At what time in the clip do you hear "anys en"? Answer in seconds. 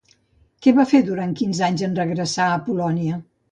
1.69-1.95